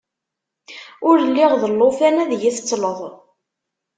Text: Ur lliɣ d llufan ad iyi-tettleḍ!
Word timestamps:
Ur 1.07 1.17
lliɣ 1.27 1.51
d 1.61 1.63
llufan 1.71 2.15
ad 2.23 2.31
iyi-tettleḍ! 2.35 2.99